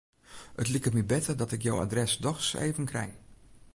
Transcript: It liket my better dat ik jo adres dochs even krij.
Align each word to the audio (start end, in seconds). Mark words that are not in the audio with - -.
It 0.61 0.69
liket 0.73 0.93
my 0.93 1.03
better 1.11 1.37
dat 1.37 1.51
ik 1.51 1.61
jo 1.61 1.79
adres 1.79 2.17
dochs 2.17 2.53
even 2.53 2.85
krij. 2.85 3.19